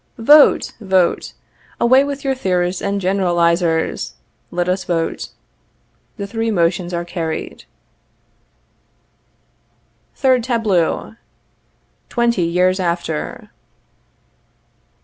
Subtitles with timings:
[0.25, 1.33] _Vote, vote.
[1.79, 4.13] Away with your theorists and generalizers!
[4.49, 5.29] Let us vote.
[6.17, 7.65] [The three motions are carried.]
[10.15, 11.17] THIRD TABLEAU.
[12.09, 13.51] _Twenty Years After.